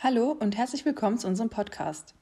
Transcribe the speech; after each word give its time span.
Hallo 0.00 0.30
und 0.38 0.56
herzlich 0.56 0.84
willkommen 0.84 1.18
zu 1.18 1.26
unserem 1.26 1.50
Podcast. 1.50 2.14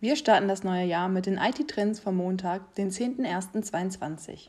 Wir 0.00 0.16
starten 0.16 0.48
das 0.48 0.64
neue 0.64 0.86
Jahr 0.86 1.10
mit 1.10 1.26
den 1.26 1.36
IT-Trends 1.36 2.00
vom 2.00 2.16
Montag, 2.16 2.74
den 2.76 2.90
10.01.2022. 2.90 4.48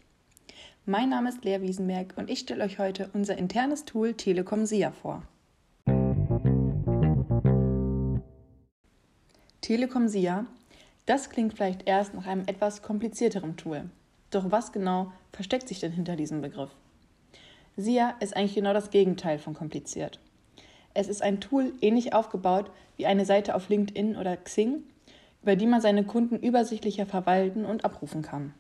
Mein 0.86 1.10
Name 1.10 1.28
ist 1.28 1.44
Lea 1.44 1.60
Wiesenberg 1.60 2.14
und 2.16 2.30
ich 2.30 2.40
stelle 2.40 2.64
euch 2.64 2.80
heute 2.80 3.10
unser 3.12 3.38
internes 3.38 3.84
Tool 3.84 4.14
Telekom 4.14 4.66
SIA 4.66 4.92
vor. 4.92 5.24
Telekom 9.60 10.08
SIA, 10.08 10.46
das 11.06 11.30
klingt 11.30 11.56
vielleicht 11.56 11.90
erst 11.90 12.14
nach 12.14 12.26
einem 12.26 12.44
etwas 12.46 12.82
komplizierteren 12.82 13.58
Tool. 13.58 13.90
Doch 14.30 14.50
was 14.50 14.72
genau 14.72 15.12
versteckt 15.34 15.68
sich 15.68 15.82
denn 15.82 15.92
hinter 15.92 16.16
diesem 16.16 16.40
Begriff? 16.40 16.74
SIA 17.76 18.12
ist 18.22 18.34
eigentlich 18.34 18.56
genau 18.56 18.72
das 18.72 18.92
Gegenteil 18.92 19.40
von 19.40 19.56
kompliziert. 19.56 20.22
Es 20.94 21.08
ist 21.08 21.22
ein 21.22 21.40
Tool 21.40 21.74
ähnlich 21.82 22.14
aufgebaut 22.14 22.72
wie 22.98 23.06
eine 23.06 23.26
Seite 23.26 23.56
auf 23.56 23.70
LinkedIn 23.70 24.16
oder 24.18 24.38
Xing, 24.38 24.84
über 25.42 25.56
die 25.56 25.68
man 25.68 25.82
seine 25.82 26.04
Kunden 26.04 26.38
übersichtlicher 26.38 27.06
verwalten 27.06 27.66
und 27.66 27.86
abrufen 27.86 28.22
kann. 28.22 28.54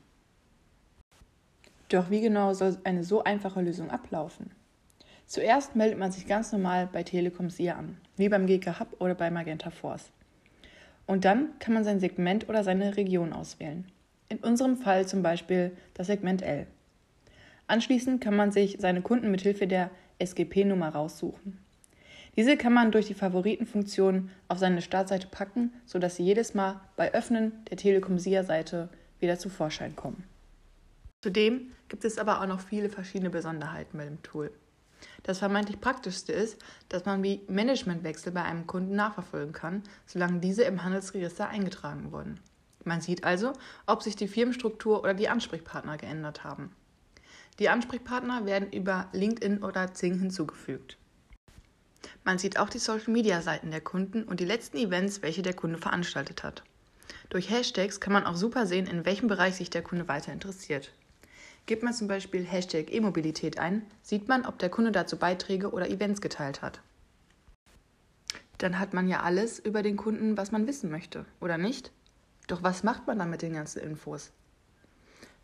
Doch 1.89 2.09
wie 2.09 2.21
genau 2.21 2.53
soll 2.53 2.77
eine 2.85 3.03
so 3.03 3.23
einfache 3.23 3.61
Lösung 3.61 3.91
ablaufen? 3.91 4.51
Zuerst 5.25 5.75
meldet 5.75 5.99
man 5.99 6.11
sich 6.11 6.25
ganz 6.25 6.51
normal 6.51 6.89
bei 6.91 7.03
Telekom 7.03 7.49
SIA 7.49 7.75
an, 7.75 7.97
wie 8.17 8.29
beim 8.29 8.47
GK 8.47 8.79
Hub 8.79 8.95
oder 8.99 9.15
bei 9.15 9.29
Magenta 9.29 9.69
Force. 9.69 10.11
Und 11.05 11.25
dann 11.25 11.49
kann 11.59 11.73
man 11.73 11.83
sein 11.83 11.99
Segment 11.99 12.47
oder 12.49 12.63
seine 12.63 12.95
Region 12.95 13.33
auswählen. 13.33 13.85
In 14.29 14.37
unserem 14.37 14.77
Fall 14.77 15.07
zum 15.07 15.21
Beispiel 15.21 15.75
das 15.93 16.07
Segment 16.07 16.41
L. 16.41 16.67
Anschließend 17.67 18.21
kann 18.21 18.35
man 18.35 18.51
sich 18.51 18.77
seine 18.79 19.01
Kunden 19.01 19.31
mit 19.31 19.41
Hilfe 19.41 19.67
der 19.67 19.89
SGP-Nummer 20.19 20.89
raussuchen. 20.89 21.57
Diese 22.35 22.55
kann 22.55 22.73
man 22.73 22.91
durch 22.91 23.07
die 23.07 23.13
Favoritenfunktion 23.13 24.29
auf 24.47 24.57
seine 24.57 24.81
Startseite 24.81 25.27
packen, 25.27 25.73
sodass 25.85 26.15
sie 26.15 26.23
jedes 26.23 26.53
Mal 26.53 26.79
bei 26.95 27.13
Öffnen 27.13 27.51
der 27.69 27.77
Telekom 27.77 28.19
SIA-Seite 28.19 28.89
wieder 29.19 29.37
zu 29.37 29.49
Vorschein 29.49 29.95
kommen. 29.95 30.23
Zudem 31.21 31.71
gibt 31.89 32.05
es 32.05 32.17
aber 32.17 32.41
auch 32.41 32.47
noch 32.47 32.61
viele 32.61 32.89
verschiedene 32.89 33.29
Besonderheiten 33.29 33.97
mit 33.97 34.07
dem 34.07 34.23
Tool. 34.23 34.51
Das 35.23 35.39
vermeintlich 35.39 35.79
praktischste 35.81 36.31
ist, 36.31 36.57
dass 36.89 37.05
man 37.05 37.21
wie 37.21 37.41
Managementwechsel 37.47 38.31
bei 38.31 38.43
einem 38.43 38.65
Kunden 38.65 38.95
nachverfolgen 38.95 39.53
kann, 39.53 39.83
solange 40.05 40.39
diese 40.39 40.63
im 40.63 40.83
Handelsregister 40.83 41.47
eingetragen 41.49 42.11
wurden. 42.11 42.39
Man 42.83 43.01
sieht 43.01 43.23
also, 43.23 43.53
ob 43.85 44.01
sich 44.01 44.15
die 44.15 44.27
Firmenstruktur 44.27 45.01
oder 45.01 45.13
die 45.13 45.29
Ansprechpartner 45.29 45.97
geändert 45.97 46.43
haben. 46.43 46.71
Die 47.59 47.69
Ansprechpartner 47.69 48.45
werden 48.45 48.71
über 48.71 49.09
LinkedIn 49.11 49.63
oder 49.63 49.93
Zing 49.93 50.17
hinzugefügt. 50.17 50.97
Man 52.23 52.37
sieht 52.37 52.59
auch 52.59 52.69
die 52.69 52.79
Social-Media-Seiten 52.79 53.71
der 53.71 53.81
Kunden 53.81 54.23
und 54.23 54.39
die 54.39 54.45
letzten 54.45 54.77
Events, 54.77 55.21
welche 55.21 55.41
der 55.41 55.55
Kunde 55.55 55.79
veranstaltet 55.79 56.43
hat. 56.43 56.63
Durch 57.29 57.49
Hashtags 57.49 57.99
kann 57.99 58.13
man 58.13 58.25
auch 58.25 58.35
super 58.35 58.65
sehen, 58.65 58.87
in 58.87 59.05
welchem 59.05 59.27
Bereich 59.27 59.55
sich 59.55 59.69
der 59.69 59.81
Kunde 59.81 60.07
weiter 60.07 60.31
interessiert. 60.31 60.91
Gibt 61.65 61.83
man 61.83 61.93
zum 61.93 62.07
Beispiel 62.07 62.43
Hashtag 62.43 62.91
E-Mobilität 62.91 63.59
ein, 63.59 63.83
sieht 64.01 64.27
man, 64.27 64.45
ob 64.45 64.59
der 64.59 64.69
Kunde 64.69 64.91
dazu 64.91 65.17
Beiträge 65.17 65.71
oder 65.71 65.89
Events 65.89 66.21
geteilt 66.21 66.61
hat. 66.61 66.81
Dann 68.57 68.77
hat 68.77 68.93
man 68.93 69.07
ja 69.07 69.21
alles 69.21 69.59
über 69.59 69.81
den 69.81 69.97
Kunden, 69.97 70.37
was 70.37 70.51
man 70.51 70.67
wissen 70.67 70.91
möchte, 70.91 71.25
oder 71.39 71.57
nicht? 71.57 71.91
Doch 72.47 72.61
was 72.61 72.83
macht 72.83 73.07
man 73.07 73.17
dann 73.17 73.29
mit 73.29 73.41
den 73.41 73.53
ganzen 73.53 73.81
Infos? 73.81 74.31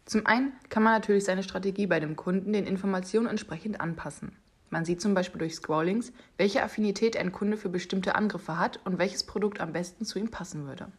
Zum 0.05 0.25
einen 0.25 0.53
kann 0.70 0.83
man 0.83 0.94
natürlich 0.94 1.25
seine 1.25 1.44
Strategie 1.44 1.88
bei 1.88 2.00
dem 2.00 2.16
Kunden 2.16 2.53
den 2.53 2.67
Informationen 2.67 3.28
entsprechend 3.28 3.81
anpassen. 3.81 4.36
Man 4.69 4.83
sieht 4.83 5.01
zum 5.01 5.13
Beispiel 5.13 5.39
durch 5.39 5.55
Scrollings, 5.55 6.11
welche 6.37 6.61
Affinität 6.61 7.15
ein 7.15 7.31
Kunde 7.31 7.57
für 7.57 7.69
bestimmte 7.69 8.15
Angriffe 8.15 8.57
hat 8.57 8.79
und 8.85 8.97
welches 8.97 9.23
Produkt 9.23 9.61
am 9.61 9.71
besten 9.71 10.03
zu 10.03 10.19
ihm 10.19 10.29
passen 10.29 10.67
würde. 10.67 10.91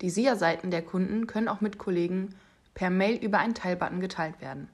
Die 0.00 0.10
SIA-Seiten 0.10 0.70
der 0.70 0.82
Kunden 0.82 1.26
können 1.26 1.48
auch 1.48 1.60
mit 1.60 1.78
Kollegen 1.78 2.34
per 2.72 2.90
Mail 2.90 3.16
über 3.22 3.38
einen 3.38 3.54
Teilbutton 3.54 4.00
geteilt 4.00 4.40
werden. 4.40 4.68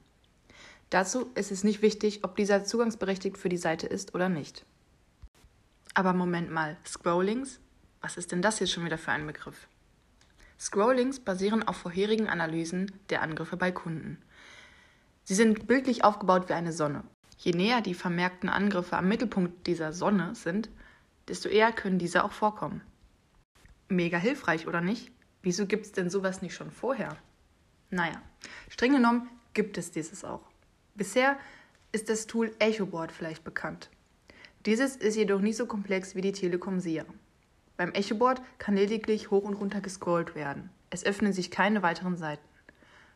Dazu 0.89 1.29
ist 1.35 1.51
es 1.51 1.63
nicht 1.63 1.81
wichtig, 1.81 2.23
ob 2.23 2.35
dieser 2.35 2.63
zugangsberechtigt 2.63 3.37
für 3.37 3.49
die 3.49 3.57
Seite 3.57 3.87
ist 3.87 4.15
oder 4.15 4.29
nicht. 4.29 4.65
Aber 5.93 6.13
Moment 6.13 6.49
mal, 6.49 6.77
Scrollings? 6.85 7.59
Was 7.99 8.17
ist 8.17 8.31
denn 8.31 8.41
das 8.41 8.59
jetzt 8.59 8.71
schon 8.71 8.85
wieder 8.85 8.97
für 8.97 9.11
ein 9.11 9.27
Begriff? 9.27 9.67
Scrollings 10.59 11.19
basieren 11.19 11.67
auf 11.67 11.77
vorherigen 11.77 12.29
Analysen 12.29 12.91
der 13.09 13.21
Angriffe 13.21 13.57
bei 13.57 13.71
Kunden. 13.71 14.17
Sie 15.23 15.35
sind 15.35 15.67
bildlich 15.67 16.03
aufgebaut 16.03 16.49
wie 16.49 16.53
eine 16.53 16.73
Sonne 16.73 17.03
Je 17.41 17.53
näher 17.53 17.81
die 17.81 17.95
vermerkten 17.95 18.49
Angriffe 18.49 18.95
am 18.95 19.07
Mittelpunkt 19.07 19.65
dieser 19.65 19.93
Sonne 19.93 20.35
sind, 20.35 20.69
desto 21.27 21.49
eher 21.49 21.71
können 21.71 21.97
diese 21.97 22.23
auch 22.23 22.33
vorkommen. 22.33 22.81
Mega 23.89 24.19
hilfreich, 24.19 24.67
oder 24.67 24.79
nicht? 24.79 25.11
Wieso 25.41 25.65
gibt 25.65 25.87
es 25.87 25.91
denn 25.91 26.11
sowas 26.11 26.43
nicht 26.43 26.53
schon 26.53 26.69
vorher? 26.69 27.17
Naja, 27.89 28.21
streng 28.69 28.93
genommen 28.93 29.27
gibt 29.55 29.79
es 29.79 29.89
dieses 29.89 30.23
auch. 30.23 30.43
Bisher 30.93 31.35
ist 31.91 32.09
das 32.09 32.27
Tool 32.27 32.55
EchoBoard 32.59 33.11
vielleicht 33.11 33.43
bekannt. 33.43 33.89
Dieses 34.67 34.95
ist 34.95 35.15
jedoch 35.15 35.41
nicht 35.41 35.57
so 35.57 35.65
komplex 35.65 36.13
wie 36.13 36.21
die 36.21 36.33
Telekom 36.33 36.79
SIA. 36.79 37.05
Beim 37.75 37.91
EchoBoard 37.93 38.39
kann 38.59 38.75
lediglich 38.75 39.31
hoch 39.31 39.45
und 39.45 39.55
runter 39.55 39.81
gescrollt 39.81 40.35
werden. 40.35 40.69
Es 40.91 41.03
öffnen 41.03 41.33
sich 41.33 41.49
keine 41.49 41.81
weiteren 41.81 42.17
Seiten. 42.17 42.47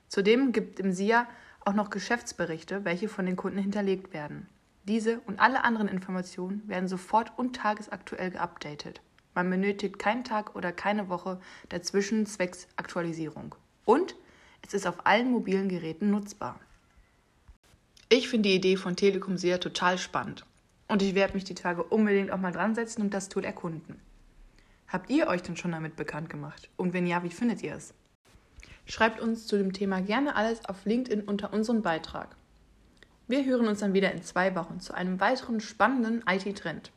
Zudem 0.07 0.51
gibt 0.51 0.79
im 0.79 0.93
SIA 0.93 1.27
auch 1.65 1.73
noch 1.73 1.89
Geschäftsberichte, 1.89 2.85
welche 2.85 3.09
von 3.09 3.25
den 3.25 3.35
Kunden 3.35 3.57
hinterlegt 3.57 4.13
werden. 4.13 4.47
Diese 4.83 5.19
und 5.21 5.39
alle 5.39 5.63
anderen 5.63 5.87
Informationen 5.87 6.67
werden 6.67 6.87
sofort 6.87 7.33
und 7.37 7.55
tagesaktuell 7.55 8.31
geupdatet. 8.31 9.01
Man 9.33 9.49
benötigt 9.49 9.99
keinen 9.99 10.23
Tag 10.23 10.55
oder 10.55 10.71
keine 10.71 11.09
Woche 11.09 11.41
dazwischen 11.69 12.25
zwecks 12.25 12.67
Aktualisierung. 12.75 13.55
Und 13.83 14.15
es 14.61 14.73
ist 14.73 14.87
auf 14.87 15.05
allen 15.05 15.31
mobilen 15.31 15.67
Geräten 15.67 16.11
nutzbar. 16.11 16.59
Ich 18.09 18.29
finde 18.29 18.49
die 18.49 18.55
Idee 18.55 18.77
von 18.77 18.95
Telekom 18.95 19.37
sehr 19.37 19.59
total 19.59 19.97
spannend. 19.97 20.45
Und 20.87 21.01
ich 21.01 21.15
werde 21.15 21.33
mich 21.33 21.43
die 21.43 21.55
Tage 21.55 21.83
unbedingt 21.83 22.31
auch 22.31 22.37
mal 22.37 22.51
dran 22.51 22.75
setzen 22.75 23.01
und 23.01 23.13
das 23.13 23.27
Tool 23.27 23.43
erkunden. 23.43 23.99
Habt 24.87 25.09
ihr 25.09 25.27
euch 25.27 25.41
denn 25.41 25.57
schon 25.57 25.71
damit 25.71 25.95
bekannt 25.95 26.29
gemacht? 26.29 26.69
Und 26.77 26.93
wenn 26.93 27.07
ja, 27.07 27.23
wie 27.23 27.31
findet 27.31 27.63
ihr 27.63 27.75
es? 27.75 27.93
Schreibt 28.85 29.19
uns 29.19 29.47
zu 29.47 29.57
dem 29.57 29.73
Thema 29.73 30.01
gerne 30.01 30.35
alles 30.35 30.63
auf 30.65 30.85
LinkedIn 30.85 31.21
unter 31.21 31.53
unserem 31.53 31.81
Beitrag. 31.81 32.35
Wir 33.27 33.43
hören 33.43 33.67
uns 33.67 33.79
dann 33.79 33.93
wieder 33.93 34.11
in 34.11 34.21
zwei 34.21 34.55
Wochen 34.55 34.79
zu 34.79 34.93
einem 34.93 35.19
weiteren 35.19 35.59
spannenden 35.59 36.23
IT-Trend. 36.29 36.91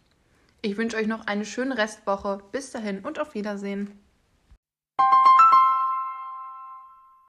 Ich 0.60 0.76
wünsche 0.76 0.96
euch 0.96 1.06
noch 1.06 1.26
eine 1.26 1.46
schöne 1.46 1.78
Restwoche. 1.78 2.42
Bis 2.52 2.70
dahin 2.70 3.00
und 3.00 3.18
auf 3.18 3.34
Wiedersehen. 3.34 3.98